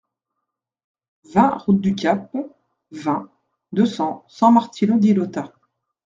[1.31, 2.35] vingt route du Cap,
[2.91, 3.29] vingt,
[3.71, 5.53] deux cents, San-Martino-di-Lota